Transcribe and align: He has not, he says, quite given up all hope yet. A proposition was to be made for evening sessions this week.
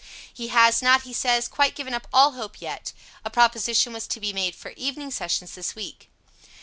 He 0.33 0.47
has 0.47 0.81
not, 0.81 1.03
he 1.03 1.13
says, 1.13 1.47
quite 1.47 1.75
given 1.75 1.93
up 1.93 2.07
all 2.11 2.31
hope 2.31 2.59
yet. 2.59 2.91
A 3.23 3.29
proposition 3.29 3.93
was 3.93 4.07
to 4.07 4.19
be 4.19 4.33
made 4.33 4.55
for 4.55 4.71
evening 4.71 5.11
sessions 5.11 5.53
this 5.53 5.75
week. 5.75 6.09